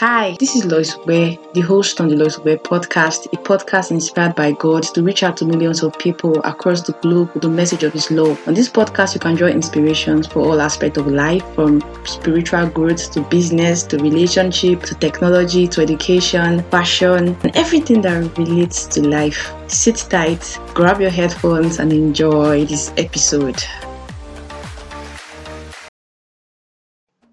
Hi, 0.00 0.36
this 0.38 0.54
is 0.54 0.66
Lois 0.66 0.94
Ware, 1.06 1.38
the 1.54 1.62
host 1.62 2.02
on 2.02 2.08
the 2.08 2.16
Lois 2.16 2.38
Ware 2.38 2.58
podcast, 2.58 3.32
a 3.32 3.36
podcast 3.38 3.90
inspired 3.90 4.34
by 4.34 4.52
God 4.52 4.82
to 4.82 5.02
reach 5.02 5.22
out 5.22 5.38
to 5.38 5.46
millions 5.46 5.82
of 5.82 5.98
people 5.98 6.38
across 6.44 6.82
the 6.82 6.92
globe 7.00 7.30
with 7.32 7.42
the 7.42 7.48
message 7.48 7.82
of 7.82 7.94
His 7.94 8.10
love. 8.10 8.38
On 8.46 8.52
this 8.52 8.68
podcast, 8.68 9.14
you 9.14 9.20
can 9.20 9.36
draw 9.36 9.48
inspirations 9.48 10.26
for 10.26 10.40
all 10.40 10.60
aspects 10.60 10.98
of 10.98 11.06
life, 11.06 11.42
from 11.54 11.80
spiritual 12.04 12.66
growth 12.66 13.10
to 13.12 13.22
business 13.22 13.84
to 13.84 13.96
relationship 13.96 14.82
to 14.82 14.94
technology 14.96 15.66
to 15.68 15.80
education, 15.80 16.62
fashion, 16.64 17.34
and 17.42 17.56
everything 17.56 18.02
that 18.02 18.36
relates 18.36 18.84
to 18.88 19.08
life. 19.08 19.50
Sit 19.66 19.96
tight, 20.10 20.58
grab 20.74 21.00
your 21.00 21.08
headphones, 21.08 21.78
and 21.78 21.90
enjoy 21.90 22.66
this 22.66 22.92
episode. 22.98 23.64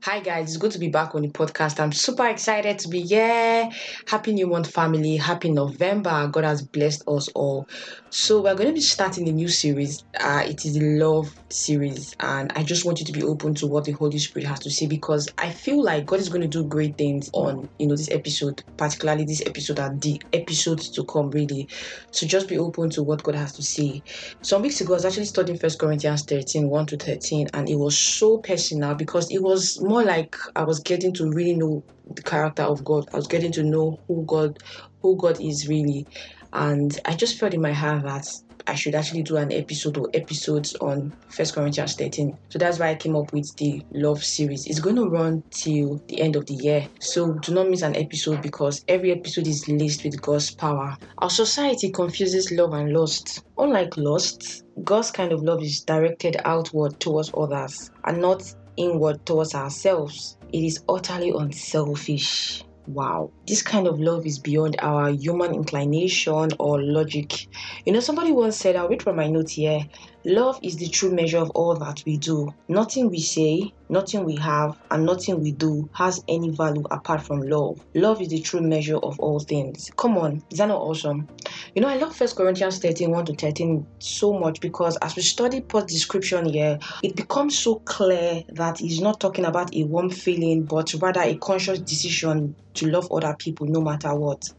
Hi 0.03 0.19
guys, 0.19 0.49
it's 0.49 0.57
good 0.57 0.71
to 0.71 0.79
be 0.79 0.89
back 0.89 1.15
on 1.15 1.21
the 1.21 1.29
podcast. 1.29 1.79
I'm 1.79 1.93
super 1.93 2.27
excited 2.27 2.77
to 2.79 2.89
be 2.89 3.03
here. 3.03 3.69
Happy 4.05 4.33
New 4.33 4.47
Month 4.47 4.69
family, 4.69 5.15
happy 5.15 5.49
November. 5.49 6.27
God 6.27 6.43
has 6.43 6.61
blessed 6.61 7.07
us 7.07 7.29
all. 7.29 7.69
So 8.09 8.41
we're 8.41 8.55
going 8.55 8.67
to 8.67 8.73
be 8.73 8.81
starting 8.81 9.29
a 9.29 9.31
new 9.31 9.47
series. 9.47 10.03
Uh, 10.19 10.43
it 10.45 10.65
is 10.65 10.73
the 10.73 10.99
love 10.99 11.33
series, 11.53 12.15
and 12.19 12.51
I 12.55 12.63
just 12.63 12.85
want 12.85 12.99
you 12.99 13.05
to 13.05 13.11
be 13.11 13.23
open 13.23 13.53
to 13.55 13.67
what 13.67 13.85
the 13.85 13.91
Holy 13.91 14.19
Spirit 14.19 14.47
has 14.47 14.59
to 14.61 14.71
say 14.71 14.87
because 14.87 15.29
I 15.37 15.51
feel 15.51 15.83
like 15.83 16.05
God 16.05 16.19
is 16.19 16.29
going 16.29 16.41
to 16.41 16.47
do 16.47 16.63
great 16.65 16.97
things 16.97 17.29
on 17.33 17.69
you 17.79 17.87
know 17.87 17.95
this 17.95 18.09
episode, 18.11 18.63
particularly 18.77 19.25
this 19.25 19.41
episode 19.45 19.79
and 19.79 20.01
the 20.01 20.21
episodes 20.33 20.89
to 20.91 21.03
come 21.05 21.29
really. 21.31 21.67
So 22.11 22.25
just 22.27 22.47
be 22.47 22.57
open 22.57 22.89
to 22.91 23.03
what 23.03 23.23
God 23.23 23.35
has 23.35 23.53
to 23.53 23.63
say. 23.63 24.03
Some 24.41 24.61
weeks 24.61 24.81
ago, 24.81 24.93
I 24.93 24.97
was 24.97 25.05
actually 25.05 25.25
studying 25.25 25.57
First 25.57 25.79
Corinthians 25.79 26.23
13, 26.23 26.69
1 26.69 26.85
to 26.87 26.97
13, 26.97 27.47
and 27.53 27.69
it 27.69 27.75
was 27.75 27.97
so 27.97 28.37
personal 28.39 28.95
because 28.95 29.31
it 29.31 29.41
was 29.41 29.81
more 29.81 30.03
like 30.03 30.35
I 30.55 30.63
was 30.63 30.79
getting 30.79 31.13
to 31.13 31.29
really 31.29 31.55
know 31.55 31.83
the 32.15 32.23
character 32.23 32.63
of 32.63 32.83
God. 32.83 33.07
I 33.13 33.17
was 33.17 33.27
getting 33.27 33.51
to 33.53 33.63
know 33.63 33.99
who 34.07 34.25
God 34.25 34.57
who 35.01 35.17
God 35.17 35.39
is 35.39 35.67
really. 35.67 36.07
And 36.53 36.99
I 37.05 37.15
just 37.15 37.39
felt 37.39 37.53
in 37.53 37.61
my 37.61 37.73
heart 37.73 38.03
that 38.03 38.27
I 38.67 38.75
should 38.75 38.95
actually 38.95 39.23
do 39.23 39.37
an 39.37 39.51
episode 39.51 39.97
or 39.97 40.09
episodes 40.13 40.75
on 40.75 41.13
First 41.29 41.55
Corinthians 41.55 41.95
13. 41.95 42.37
So 42.49 42.59
that's 42.59 42.79
why 42.79 42.89
I 42.89 42.95
came 42.95 43.15
up 43.15 43.33
with 43.33 43.55
the 43.57 43.83
love 43.91 44.23
series. 44.23 44.65
It's 44.67 44.79
going 44.79 44.95
to 44.95 45.09
run 45.09 45.43
till 45.49 46.01
the 46.07 46.21
end 46.21 46.35
of 46.35 46.45
the 46.45 46.55
year. 46.55 46.87
So 46.99 47.33
do 47.33 47.53
not 47.53 47.69
miss 47.69 47.81
an 47.81 47.95
episode 47.95 48.41
because 48.41 48.83
every 48.87 49.11
episode 49.11 49.47
is 49.47 49.67
laced 49.67 50.03
with 50.03 50.21
God's 50.21 50.53
power. 50.53 50.97
Our 51.17 51.29
society 51.29 51.89
confuses 51.91 52.51
love 52.51 52.73
and 52.73 52.93
lust. 52.93 53.43
Unlike 53.57 53.97
lust, 53.97 54.63
God's 54.83 55.11
kind 55.11 55.31
of 55.31 55.43
love 55.43 55.61
is 55.61 55.81
directed 55.81 56.37
outward 56.45 56.99
towards 56.99 57.31
others 57.35 57.91
and 58.05 58.21
not 58.21 58.43
inward 58.77 59.25
towards 59.25 59.55
ourselves. 59.55 60.37
It 60.51 60.63
is 60.63 60.83
utterly 60.87 61.31
unselfish. 61.31 62.63
Wow, 62.87 63.31
this 63.47 63.61
kind 63.61 63.87
of 63.87 63.99
love 63.99 64.25
is 64.25 64.39
beyond 64.39 64.75
our 64.79 65.09
human 65.09 65.53
inclination 65.53 66.49
or 66.59 66.81
logic. 66.81 67.47
You 67.85 67.93
know, 67.93 68.01
somebody 68.01 68.31
once 68.33 68.57
said, 68.57 68.75
I'll 68.75 68.89
read 68.89 69.01
from 69.01 69.15
my 69.15 69.27
note 69.27 69.51
here 69.51 69.87
love 70.25 70.57
is 70.63 70.77
the 70.77 70.87
true 70.87 71.11
measure 71.11 71.37
of 71.37 71.49
all 71.51 71.75
that 71.75 72.01
we 72.05 72.17
do. 72.17 72.53
Nothing 72.67 73.09
we 73.09 73.19
say, 73.19 73.71
nothing 73.89 74.23
we 74.23 74.35
have, 74.37 74.77
and 74.89 75.05
nothing 75.05 75.41
we 75.41 75.51
do 75.51 75.89
has 75.93 76.23
any 76.27 76.49
value 76.49 76.83
apart 76.91 77.21
from 77.21 77.41
love. 77.41 77.79
Love 77.93 78.21
is 78.21 78.29
the 78.29 78.41
true 78.41 78.61
measure 78.61 78.97
of 78.97 79.19
all 79.19 79.39
things. 79.39 79.91
Come 79.97 80.17
on, 80.17 80.41
is 80.49 80.59
that 80.59 80.67
not 80.67 80.81
awesome? 80.81 81.27
You 81.75 81.81
know, 81.81 81.87
I 81.87 81.95
love 81.95 82.15
First 82.15 82.35
Corinthians 82.35 82.79
13 82.79 83.11
1 83.11 83.25
to 83.25 83.35
13 83.35 83.85
so 83.99 84.33
much 84.33 84.59
because 84.61 84.97
as 84.97 85.15
we 85.15 85.21
study 85.21 85.61
Paul's 85.61 85.91
description 85.91 86.45
here, 86.45 86.77
it 87.01 87.15
becomes 87.15 87.57
so 87.57 87.75
clear 87.85 88.43
that 88.49 88.79
he's 88.79 89.01
not 89.01 89.19
talking 89.19 89.45
about 89.45 89.75
a 89.75 89.83
warm 89.83 90.09
feeling, 90.09 90.63
but 90.63 90.93
rather 90.95 91.21
a 91.21 91.35
conscious 91.35 91.79
decision 91.79 92.55
to 92.75 92.87
love 92.89 93.11
other 93.11 93.35
people 93.39 93.67
no 93.67 93.81
matter 93.81 94.13
what. 94.15 94.49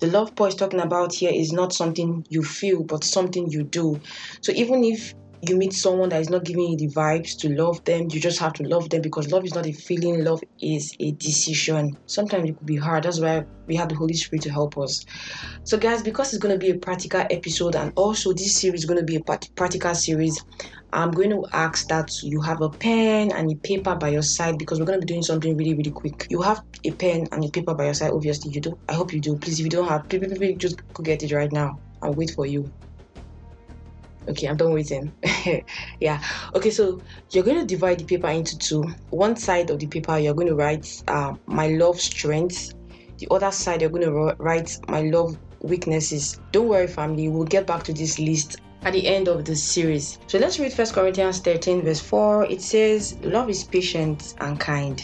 The 0.00 0.06
love 0.06 0.34
Paul 0.34 0.48
is 0.48 0.54
talking 0.54 0.80
about 0.80 1.14
here 1.14 1.32
is 1.32 1.52
not 1.52 1.72
something 1.72 2.24
you 2.28 2.42
feel, 2.42 2.82
but 2.82 3.04
something 3.04 3.50
you 3.50 3.62
do. 3.62 4.00
So 4.40 4.52
even 4.52 4.84
if 4.84 5.14
you 5.42 5.56
meet 5.56 5.72
someone 5.72 6.08
that 6.10 6.20
is 6.20 6.30
not 6.30 6.44
giving 6.44 6.70
you 6.70 6.76
the 6.76 6.88
vibes 6.88 7.36
to 7.38 7.48
love 7.48 7.84
them, 7.84 8.08
you 8.10 8.20
just 8.20 8.38
have 8.38 8.52
to 8.54 8.62
love 8.62 8.88
them 8.90 9.02
because 9.02 9.30
love 9.30 9.44
is 9.44 9.54
not 9.54 9.66
a 9.66 9.72
feeling, 9.72 10.24
love 10.24 10.42
is 10.60 10.94
a 11.00 11.12
decision. 11.12 11.96
Sometimes 12.06 12.50
it 12.50 12.56
could 12.56 12.66
be 12.66 12.76
hard. 12.76 13.04
That's 13.04 13.20
why 13.20 13.44
we 13.66 13.76
have 13.76 13.88
the 13.88 13.94
Holy 13.94 14.14
Spirit 14.14 14.42
to 14.42 14.50
help 14.50 14.78
us. 14.78 15.04
So, 15.64 15.76
guys, 15.76 16.02
because 16.02 16.32
it's 16.32 16.42
going 16.42 16.58
to 16.58 16.64
be 16.64 16.70
a 16.70 16.78
practical 16.78 17.24
episode 17.30 17.76
and 17.76 17.92
also 17.96 18.32
this 18.32 18.60
series 18.60 18.80
is 18.80 18.86
going 18.86 19.00
to 19.00 19.04
be 19.04 19.16
a 19.16 19.38
practical 19.54 19.94
series, 19.94 20.42
I'm 20.92 21.10
going 21.10 21.30
to 21.30 21.44
ask 21.52 21.88
that 21.88 22.10
you 22.22 22.40
have 22.40 22.62
a 22.62 22.70
pen 22.70 23.32
and 23.32 23.50
a 23.50 23.56
paper 23.56 23.94
by 23.94 24.08
your 24.08 24.22
side 24.22 24.56
because 24.58 24.78
we're 24.78 24.86
going 24.86 25.00
to 25.00 25.06
be 25.06 25.12
doing 25.12 25.22
something 25.22 25.56
really, 25.56 25.74
really 25.74 25.90
quick. 25.90 26.26
You 26.30 26.40
have 26.42 26.62
a 26.84 26.90
pen 26.92 27.26
and 27.32 27.44
a 27.44 27.48
paper 27.48 27.74
by 27.74 27.84
your 27.84 27.94
side, 27.94 28.12
obviously. 28.12 28.52
You 28.52 28.60
do. 28.60 28.78
I 28.88 28.94
hope 28.94 29.12
you 29.12 29.20
do. 29.20 29.36
Please, 29.36 29.58
if 29.58 29.64
you 29.64 29.70
don't 29.70 29.88
have, 29.88 30.08
please, 30.08 30.20
please, 30.20 30.38
please 30.38 30.56
just 30.56 30.76
go 30.94 31.02
get 31.02 31.22
it 31.22 31.32
right 31.32 31.52
now. 31.52 31.78
I'll 32.02 32.14
wait 32.14 32.30
for 32.30 32.46
you. 32.46 32.70
Okay, 34.28 34.48
I'm 34.48 34.56
done 34.56 34.72
waiting. 34.72 35.12
yeah. 36.00 36.22
Okay, 36.54 36.70
so 36.70 37.00
you're 37.30 37.44
going 37.44 37.58
to 37.58 37.66
divide 37.66 38.00
the 38.00 38.04
paper 38.04 38.28
into 38.28 38.58
two. 38.58 38.82
One 39.10 39.36
side 39.36 39.70
of 39.70 39.78
the 39.78 39.86
paper, 39.86 40.18
you're 40.18 40.34
going 40.34 40.48
to 40.48 40.54
write 40.54 41.02
uh, 41.08 41.34
my 41.46 41.68
love 41.68 42.00
strengths. 42.00 42.74
The 43.18 43.28
other 43.30 43.50
side, 43.50 43.80
you're 43.80 43.90
going 43.90 44.04
to 44.04 44.34
write 44.38 44.78
my 44.88 45.02
love 45.02 45.38
weaknesses. 45.60 46.40
Don't 46.52 46.68
worry, 46.68 46.86
family. 46.86 47.28
We'll 47.28 47.44
get 47.44 47.66
back 47.66 47.82
to 47.84 47.92
this 47.92 48.18
list 48.18 48.56
at 48.82 48.92
the 48.92 49.06
end 49.06 49.28
of 49.28 49.44
the 49.44 49.56
series. 49.56 50.18
So 50.26 50.38
let's 50.38 50.58
read 50.58 50.72
First 50.72 50.94
Corinthians 50.94 51.40
13, 51.40 51.82
verse 51.82 52.00
4. 52.00 52.44
It 52.44 52.62
says, 52.62 53.16
Love 53.22 53.50
is 53.50 53.64
patient 53.64 54.34
and 54.38 54.60
kind. 54.60 55.02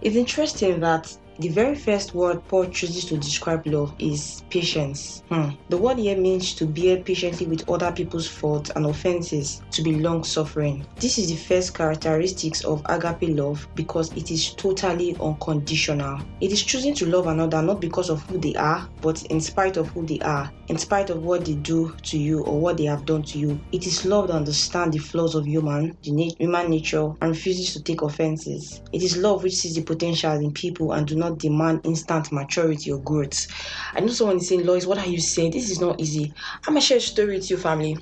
It's 0.00 0.16
interesting 0.16 0.80
that 0.80 1.14
the 1.38 1.48
very 1.48 1.76
first 1.76 2.14
word 2.14 2.42
Paul 2.48 2.66
chooses 2.66 3.04
to 3.06 3.16
describe 3.16 3.64
love 3.66 3.94
is 4.00 4.42
patience. 4.50 5.22
Hmm. 5.28 5.50
The 5.68 5.76
word 5.76 5.98
here 5.98 6.16
means 6.16 6.54
to 6.54 6.66
bear 6.66 6.96
patiently 7.02 7.46
with 7.46 7.68
other 7.70 7.92
people's 7.92 8.26
faults 8.26 8.70
and 8.74 8.86
offenses, 8.86 9.62
to 9.70 9.82
be 9.82 10.00
long 10.00 10.24
suffering. 10.24 10.84
This 10.96 11.16
is 11.16 11.28
the 11.28 11.36
first 11.36 11.74
characteristics 11.74 12.64
of 12.64 12.82
agape 12.86 13.36
love 13.36 13.68
because 13.76 14.12
it 14.14 14.32
is 14.32 14.52
totally 14.54 15.16
unconditional. 15.20 16.20
It 16.40 16.50
is 16.50 16.64
choosing 16.64 16.94
to 16.96 17.06
love 17.06 17.28
another 17.28 17.62
not 17.62 17.80
because 17.80 18.10
of 18.10 18.22
who 18.24 18.38
they 18.38 18.54
are, 18.54 18.88
but 19.00 19.22
in 19.26 19.40
spite 19.40 19.76
of 19.76 19.88
who 19.90 20.04
they 20.04 20.18
are, 20.20 20.50
in 20.66 20.76
spite 20.76 21.10
of 21.10 21.22
what 21.22 21.44
they 21.44 21.54
do 21.54 21.94
to 22.02 22.18
you 22.18 22.42
or 22.44 22.60
what 22.60 22.78
they 22.78 22.84
have 22.84 23.04
done 23.04 23.22
to 23.22 23.38
you. 23.38 23.60
It 23.70 23.86
is 23.86 24.04
love 24.04 24.28
that 24.28 24.34
understands 24.34 24.96
the 24.96 25.02
flaws 25.02 25.36
of 25.36 25.46
human, 25.46 25.96
the 26.02 26.10
na- 26.10 26.34
human 26.38 26.70
nature, 26.70 27.12
and 27.20 27.30
refuses 27.30 27.74
to 27.74 27.82
take 27.82 28.02
offenses. 28.02 28.82
It 28.92 29.02
is 29.04 29.16
love 29.16 29.44
which 29.44 29.54
sees 29.54 29.76
the 29.76 29.82
potential 29.82 30.32
in 30.32 30.52
people 30.52 30.92
and 30.92 31.06
do 31.06 31.14
not 31.14 31.27
not 31.28 31.38
demand 31.38 31.80
instant 31.84 32.32
maturity 32.32 32.90
or 32.92 33.00
growth. 33.02 33.46
I 33.94 34.00
know 34.00 34.08
someone 34.08 34.36
is 34.38 34.48
saying, 34.48 34.64
Lois, 34.64 34.86
what 34.86 34.98
are 34.98 35.06
you 35.06 35.20
saying? 35.20 35.52
This 35.52 35.70
is 35.70 35.80
not 35.80 36.00
easy. 36.00 36.32
I'm 36.66 36.74
gonna 36.74 36.80
share 36.80 36.98
a 36.98 37.00
story 37.00 37.36
with 37.36 37.50
you, 37.50 37.56
family. 37.56 37.96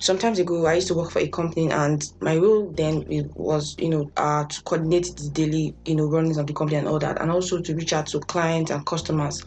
Sometimes 0.00 0.38
ago, 0.38 0.66
I 0.66 0.74
used 0.74 0.88
to 0.88 0.94
work 0.94 1.10
for 1.12 1.20
a 1.20 1.28
company, 1.28 1.70
and 1.70 2.02
my 2.20 2.36
role 2.36 2.72
then 2.76 3.04
was, 3.34 3.74
you 3.78 3.90
know, 3.90 4.10
uh, 4.16 4.44
to 4.44 4.62
coordinate 4.64 5.06
the 5.16 5.30
daily, 5.32 5.76
you 5.84 5.94
know, 5.94 6.06
runnings 6.06 6.38
of 6.38 6.46
the 6.46 6.52
company 6.54 6.78
and 6.78 6.88
all 6.88 6.98
that, 6.98 7.20
and 7.20 7.30
also 7.30 7.60
to 7.60 7.74
reach 7.74 7.92
out 7.92 8.06
to 8.08 8.20
clients 8.20 8.70
and 8.70 8.84
customers. 8.86 9.42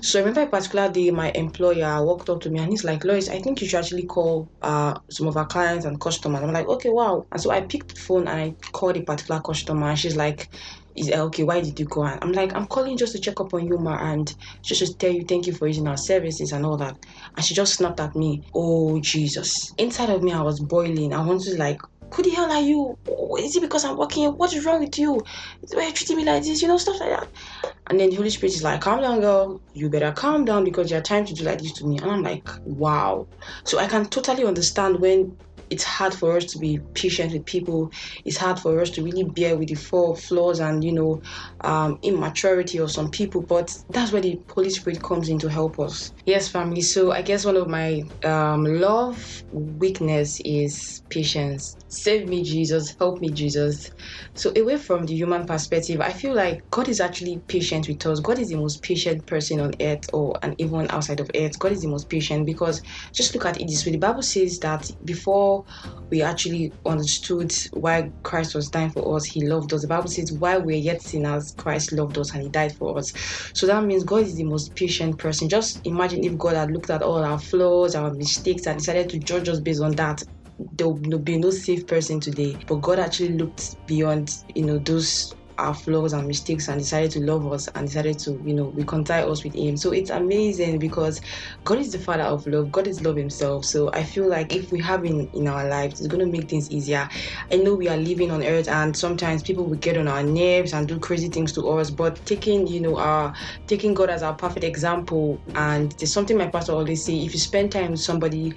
So 0.00 0.18
I 0.18 0.22
remember 0.22 0.42
a 0.42 0.46
particular 0.46 0.90
day, 0.90 1.10
my 1.10 1.30
employer 1.34 2.04
walked 2.04 2.28
up 2.28 2.40
to 2.42 2.50
me 2.50 2.60
and 2.60 2.70
he's 2.70 2.84
like, 2.84 3.04
Lois, 3.04 3.28
I 3.28 3.40
think 3.40 3.60
you 3.60 3.68
should 3.68 3.78
actually 3.80 4.06
call 4.06 4.48
uh, 4.62 4.94
some 5.10 5.26
of 5.26 5.36
our 5.36 5.46
clients 5.46 5.84
and 5.86 6.00
customers. 6.00 6.42
I'm 6.42 6.52
like, 6.52 6.68
okay, 6.68 6.90
wow. 6.90 7.26
And 7.32 7.40
so 7.40 7.50
I 7.50 7.62
picked 7.62 7.94
the 7.94 8.00
phone 8.00 8.28
and 8.28 8.40
I 8.40 8.54
called 8.72 8.96
a 8.96 9.02
particular 9.02 9.40
customer, 9.40 9.88
and 9.88 9.98
she's 9.98 10.16
like, 10.16 10.48
is 10.96 11.10
okay 11.10 11.42
why 11.42 11.60
did 11.60 11.78
you 11.78 11.86
go 11.86 12.04
and 12.04 12.18
i'm 12.22 12.32
like 12.32 12.54
i'm 12.54 12.66
calling 12.66 12.96
just 12.96 13.12
to 13.12 13.20
check 13.20 13.40
up 13.40 13.52
on 13.54 13.66
you 13.66 13.78
ma 13.78 13.96
and 14.12 14.34
just 14.62 14.84
to 14.84 14.96
tell 14.98 15.10
you 15.10 15.24
thank 15.24 15.46
you 15.46 15.52
for 15.52 15.66
using 15.66 15.88
our 15.88 15.96
services 15.96 16.52
and 16.52 16.64
all 16.64 16.76
that 16.76 16.96
and 17.36 17.44
she 17.44 17.54
just 17.54 17.74
snapped 17.74 18.00
at 18.00 18.14
me 18.14 18.42
oh 18.54 19.00
jesus 19.00 19.72
inside 19.78 20.10
of 20.10 20.22
me 20.22 20.32
i 20.32 20.42
was 20.42 20.60
boiling 20.60 21.12
i 21.12 21.20
wanted 21.20 21.52
to 21.52 21.58
like 21.58 21.80
who 22.14 22.22
the 22.22 22.30
hell 22.30 22.50
are 22.50 22.60
you? 22.60 22.96
Is 23.40 23.56
it 23.56 23.60
because 23.60 23.84
I'm 23.84 23.96
working? 23.96 24.26
What 24.30 24.52
is 24.52 24.64
wrong 24.64 24.80
with 24.80 24.98
you? 24.98 25.20
Why 25.72 25.82
are 25.82 25.86
you 25.88 25.92
treating 25.92 26.16
me 26.16 26.24
like 26.24 26.44
this? 26.44 26.62
You 26.62 26.68
know, 26.68 26.76
stuff 26.76 27.00
like 27.00 27.10
that. 27.10 27.28
And 27.88 27.98
then 27.98 28.10
the 28.10 28.16
Holy 28.16 28.30
Spirit 28.30 28.54
is 28.54 28.62
like, 28.62 28.80
calm 28.80 29.00
down, 29.00 29.20
girl. 29.20 29.60
You 29.72 29.90
better 29.90 30.12
calm 30.12 30.44
down 30.44 30.64
because 30.64 30.90
you're 30.90 31.02
trying 31.02 31.24
to 31.26 31.34
do 31.34 31.44
like 31.44 31.58
this 31.60 31.72
to 31.72 31.86
me. 31.86 31.98
And 31.98 32.10
I'm 32.10 32.22
like, 32.22 32.48
wow. 32.64 33.26
So 33.64 33.78
I 33.78 33.88
can 33.88 34.06
totally 34.06 34.44
understand 34.44 35.00
when 35.00 35.36
it's 35.70 35.84
hard 35.84 36.14
for 36.14 36.36
us 36.36 36.46
to 36.46 36.58
be 36.58 36.80
patient 36.94 37.32
with 37.32 37.46
people. 37.46 37.90
It's 38.24 38.38
hard 38.38 38.58
for 38.60 38.80
us 38.80 38.90
to 38.92 39.02
really 39.04 39.24
bear 39.24 39.56
with 39.56 39.68
the 39.68 39.76
four 39.76 40.16
flaws 40.16 40.60
and 40.60 40.84
you 40.84 40.92
know 40.92 41.22
um, 41.64 41.98
immaturity 42.02 42.78
of 42.78 42.90
some 42.92 43.10
people. 43.10 43.42
But 43.42 43.74
that's 43.90 44.12
where 44.12 44.22
the 44.22 44.40
Holy 44.54 44.70
Spirit 44.70 45.02
comes 45.02 45.28
in 45.28 45.38
to 45.40 45.48
help 45.50 45.78
us. 45.80 46.12
Yes, 46.26 46.48
family. 46.48 46.82
So 46.82 47.12
I 47.12 47.22
guess 47.22 47.44
one 47.44 47.56
of 47.56 47.68
my 47.68 48.02
um, 48.24 48.64
love 48.64 49.24
weakness 49.52 50.40
is 50.44 51.02
patience. 51.10 51.76
Save 51.88 52.28
me, 52.28 52.44
Jesus. 52.44 52.94
Help 52.98 53.20
me, 53.20 53.32
Jesus. 53.32 53.90
So 54.34 54.52
away 54.56 54.78
from 54.78 55.06
the 55.06 55.14
human 55.14 55.46
perspective, 55.46 56.00
I 56.00 56.12
feel 56.12 56.34
like 56.34 56.60
God 56.70 56.88
is 56.88 57.00
actually 57.00 57.42
patient 57.48 57.88
with 57.88 58.04
us. 58.06 58.20
God 58.20 58.38
is 58.38 58.48
the 58.48 58.56
most 58.56 58.82
patient 58.82 59.26
person 59.26 59.60
on 59.60 59.72
earth, 59.80 60.04
or 60.12 60.34
and 60.42 60.54
even 60.58 60.86
outside 60.90 61.20
of 61.20 61.30
earth. 61.36 61.58
God 61.58 61.72
is 61.72 61.82
the 61.82 61.88
most 61.88 62.08
patient 62.08 62.46
because 62.46 62.80
just 63.14 63.34
look 63.34 63.46
at 63.46 63.60
it 63.60 63.66
this 63.68 63.84
way. 63.86 63.92
The 63.92 63.98
Bible 63.98 64.22
says 64.22 64.58
that 64.60 64.86
before 65.04 65.53
we 66.10 66.22
actually 66.22 66.72
understood 66.86 67.52
why 67.72 68.10
Christ 68.22 68.54
was 68.54 68.68
dying 68.68 68.90
for 68.90 69.16
us, 69.16 69.24
He 69.24 69.46
loved 69.46 69.72
us. 69.72 69.82
The 69.82 69.88
Bible 69.88 70.08
says, 70.08 70.32
while 70.32 70.62
we're 70.62 70.76
yet 70.76 71.02
sinners, 71.02 71.54
Christ 71.56 71.92
loved 71.92 72.18
us 72.18 72.32
and 72.32 72.42
He 72.42 72.48
died 72.48 72.76
for 72.76 72.96
us. 72.98 73.12
So 73.54 73.66
that 73.66 73.84
means 73.84 74.04
God 74.04 74.22
is 74.22 74.36
the 74.36 74.44
most 74.44 74.74
patient 74.74 75.18
person. 75.18 75.48
Just 75.48 75.86
imagine 75.86 76.24
if 76.24 76.36
God 76.38 76.56
had 76.56 76.70
looked 76.70 76.90
at 76.90 77.02
all 77.02 77.24
our 77.24 77.38
flaws, 77.38 77.94
our 77.94 78.12
mistakes, 78.12 78.66
and 78.66 78.78
decided 78.78 79.10
to 79.10 79.18
judge 79.18 79.48
us 79.48 79.60
based 79.60 79.82
on 79.82 79.92
that 79.92 80.22
there 80.76 80.88
will 80.88 81.18
be 81.18 81.38
no 81.38 81.50
safe 81.50 81.86
person 81.86 82.20
today. 82.20 82.56
But 82.66 82.76
God 82.76 82.98
actually 82.98 83.36
looked 83.36 83.76
beyond, 83.86 84.30
you 84.54 84.64
know, 84.64 84.78
those 84.78 85.34
our 85.58 85.74
flaws 85.74 86.12
and 86.12 86.26
mistakes 86.26 86.68
and 86.68 86.80
decided 86.80 87.10
to 87.12 87.20
love 87.20 87.50
us 87.52 87.68
and 87.68 87.86
decided 87.86 88.18
to, 88.20 88.40
you 88.44 88.54
know, 88.54 88.66
reconcile 88.70 89.30
us 89.30 89.44
with 89.44 89.54
Him. 89.54 89.76
So 89.76 89.92
it's 89.92 90.10
amazing 90.10 90.78
because 90.78 91.20
God 91.64 91.78
is 91.78 91.92
the 91.92 91.98
Father 91.98 92.24
of 92.24 92.46
love. 92.46 92.72
God 92.72 92.86
is 92.86 93.02
love 93.02 93.16
Himself. 93.16 93.64
So 93.64 93.90
I 93.92 94.02
feel 94.02 94.28
like 94.28 94.54
if 94.54 94.72
we 94.72 94.80
have 94.80 95.04
Him 95.04 95.28
in 95.32 95.48
our 95.48 95.68
lives, 95.68 96.00
it's 96.00 96.08
going 96.08 96.24
to 96.24 96.30
make 96.30 96.48
things 96.48 96.70
easier. 96.70 97.08
I 97.52 97.56
know 97.56 97.74
we 97.74 97.88
are 97.88 97.96
living 97.96 98.30
on 98.30 98.42
earth 98.42 98.68
and 98.68 98.96
sometimes 98.96 99.42
people 99.42 99.64
will 99.64 99.76
get 99.76 99.96
on 99.96 100.08
our 100.08 100.22
nerves 100.22 100.72
and 100.72 100.88
do 100.88 100.98
crazy 100.98 101.28
things 101.28 101.52
to 101.52 101.68
us, 101.70 101.90
but 101.90 102.24
taking, 102.26 102.66
you 102.66 102.80
know, 102.80 102.96
our 102.98 103.34
taking 103.66 103.94
God 103.94 104.10
as 104.10 104.22
our 104.22 104.34
perfect 104.34 104.64
example 104.64 105.40
and 105.54 105.92
there's 105.92 106.12
something 106.12 106.36
my 106.36 106.48
pastor 106.48 106.72
always 106.72 107.04
say 107.04 107.16
if 107.16 107.32
you 107.32 107.40
spend 107.40 107.72
time 107.72 107.92
with 107.92 108.00
somebody 108.00 108.54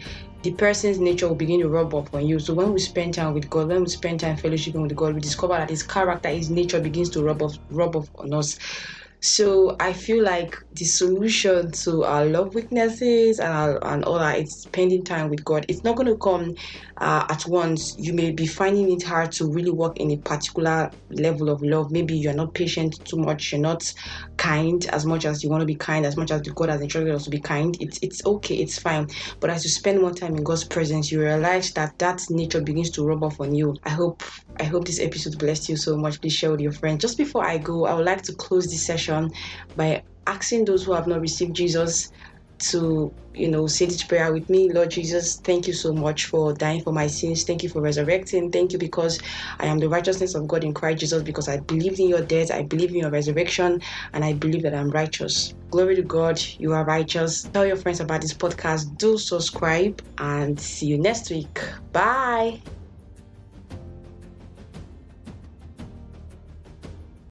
the 0.47 0.53
person's 0.53 0.97
nature 0.97 1.27
will 1.27 1.35
begin 1.35 1.59
to 1.59 1.67
rub 1.67 1.93
off 1.93 2.07
on 2.13 2.25
you. 2.25 2.39
So 2.39 2.53
when 2.53 2.71
we 2.71 2.79
spend 2.79 3.15
time 3.15 3.33
with 3.33 3.49
God, 3.49 3.67
when 3.67 3.81
we 3.81 3.89
spend 3.89 4.21
time 4.21 4.37
fellowshipping 4.37 4.81
with 4.81 4.95
God, 4.95 5.13
we 5.13 5.19
discover 5.19 5.55
that 5.55 5.69
his 5.69 5.83
character, 5.83 6.29
his 6.29 6.49
nature 6.49 6.79
begins 6.79 7.09
to 7.11 7.21
rub 7.21 7.41
off 7.41 7.51
rub 7.69 7.97
off 7.97 8.07
on 8.15 8.33
us. 8.33 8.57
So 9.21 9.75
I 9.81 9.91
feel 9.91 10.23
like 10.23 10.55
the 10.71 10.85
solution 10.85 11.71
to 11.83 12.05
our 12.05 12.25
love 12.25 12.55
weaknesses 12.55 13.39
and 13.39 13.51
our, 13.51 13.85
and 13.93 14.05
all 14.05 14.19
that 14.19 14.39
is 14.39 14.61
spending 14.61 15.03
time 15.03 15.29
with 15.29 15.43
God. 15.43 15.65
It's 15.67 15.83
not 15.83 15.97
going 15.97 16.07
to 16.07 16.17
come 16.17 16.53
uh, 17.01 17.25
at 17.29 17.43
once. 17.47 17.93
You 17.97 18.13
may 18.13 18.31
be 18.31 18.47
finding 18.47 18.89
it 18.93 19.03
hard 19.03 19.33
to 19.33 19.51
really 19.51 19.71
work 19.71 19.97
in 19.97 20.11
a 20.11 20.17
particular 20.17 20.91
level 21.09 21.49
of 21.49 21.61
love. 21.61 21.91
Maybe 21.91 22.15
you're 22.15 22.33
not 22.33 22.53
patient 22.53 22.95
too 23.03 23.17
much. 23.17 23.51
You're 23.51 23.59
not 23.59 23.81
kind 24.47 24.85
as 24.87 25.05
much 25.05 25.25
as 25.25 25.43
you 25.43 25.49
want 25.49 25.61
to 25.61 25.65
be 25.65 25.75
kind, 25.75 26.05
as 26.05 26.15
much 26.15 26.31
as 26.31 26.41
God 26.41 26.69
has 26.69 26.81
instructed 26.81 27.13
us 27.13 27.25
to 27.25 27.29
be 27.29 27.39
kind. 27.39 27.75
It's 27.81 27.99
it's 28.01 28.25
okay. 28.25 28.55
It's 28.55 28.79
fine. 28.79 29.07
But 29.41 29.49
as 29.49 29.63
you 29.65 29.69
spend 29.69 29.99
more 29.99 30.13
time 30.13 30.35
in 30.37 30.43
God's 30.43 30.63
presence, 30.63 31.11
you 31.11 31.19
realize 31.19 31.71
that 31.73 31.97
that 31.99 32.21
nature 32.29 32.61
begins 32.61 32.91
to 32.91 33.05
rub 33.05 33.23
off 33.23 33.41
on 33.41 33.53
you. 33.53 33.75
I 33.83 33.89
hope 33.89 34.23
I 34.59 34.63
hope 34.63 34.85
this 34.85 34.99
episode 34.99 35.37
blessed 35.37 35.69
you 35.69 35.77
so 35.77 35.97
much. 35.97 36.21
Please 36.21 36.33
share 36.33 36.51
with 36.51 36.61
your 36.61 36.71
friends. 36.71 37.01
Just 37.01 37.17
before 37.17 37.45
I 37.45 37.57
go, 37.57 37.85
I 37.85 37.93
would 37.93 38.05
like 38.05 38.21
to 38.23 38.35
close 38.35 38.65
this 38.67 38.85
session 38.85 39.31
by 39.75 40.03
asking 40.27 40.65
those 40.65 40.83
who 40.85 40.93
have 40.93 41.07
not 41.07 41.21
received 41.21 41.55
Jesus 41.55 42.09
to 42.59 43.13
you 43.33 43.49
know 43.49 43.67
say 43.67 43.85
this 43.85 44.03
prayer 44.03 44.33
with 44.33 44.49
me. 44.49 44.71
Lord 44.71 44.91
jesus 44.91 45.39
thank 45.43 45.67
you 45.67 45.73
so 45.73 45.93
much 45.93 46.25
for 46.25 46.53
dying 46.53 46.81
for 46.81 46.93
my 46.93 47.07
sins. 47.07 47.43
Thank 47.43 47.63
you 47.63 47.69
for 47.69 47.81
resurrecting. 47.81 48.51
Thank 48.51 48.73
you 48.73 48.79
because 48.79 49.19
i 49.59 49.65
am 49.65 49.79
the 49.79 49.89
righteousness 49.89 50.35
of 50.35 50.47
god 50.47 50.63
in 50.63 50.73
christ 50.73 50.99
jesus 50.99 51.23
because 51.23 51.47
i 51.47 51.57
believed 51.61 51.99
in 51.99 52.09
your 52.09 52.25
death 52.25 52.51
i 52.51 52.63
believe 52.63 52.89
in 52.89 52.97
your 52.97 53.11
resurrection 53.11 53.79
and 54.13 54.25
i 54.25 54.33
believe 54.33 54.63
that 54.63 54.75
i'm 54.75 54.89
righteous. 54.91 55.53
Glory 55.71 55.95
to 55.95 56.03
god 56.03 56.39
you 56.59 56.73
are 56.73 56.85
righteous. 56.85 57.49
Tell 57.53 57.65
your 57.65 57.75
friends 57.77 57.99
about 57.99 58.21
this 58.21 58.33
podcast. 58.33 58.97
Do 58.97 59.17
subscribe 59.17 60.01
and 60.19 60.59
see 60.59 60.87
you 60.87 60.97
next 60.99 61.29
week. 61.29 61.59
Bye 61.93 62.76